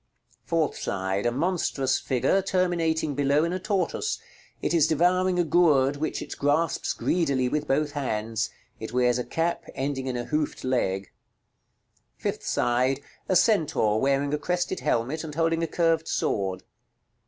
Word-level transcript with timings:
Fourth 0.45 0.75
side. 0.79 1.27
A 1.27 1.31
monstrous 1.31 1.99
figure, 1.99 2.41
terminating 2.41 3.13
below 3.13 3.43
in 3.43 3.53
a 3.53 3.59
tortoise. 3.59 4.17
It 4.59 4.73
is 4.73 4.87
devouring 4.87 5.37
a 5.37 5.43
gourd, 5.43 5.95
which 5.97 6.23
it 6.23 6.35
grasps 6.39 6.93
greedily 6.93 7.47
with 7.47 7.67
both 7.67 7.91
hands; 7.91 8.49
it 8.79 8.93
wears 8.93 9.19
a 9.19 9.23
cap 9.23 9.63
ending 9.75 10.07
in 10.07 10.17
a 10.17 10.25
hoofed 10.25 10.63
leg. 10.63 11.11
Fifth 12.17 12.43
side. 12.43 13.01
A 13.29 13.35
centaur 13.35 14.01
wearing 14.01 14.33
a 14.33 14.39
crested 14.39 14.79
helmet, 14.79 15.23
and 15.23 15.35
holding 15.35 15.61
a 15.61 15.67
curved 15.67 16.07
sword. 16.07 16.63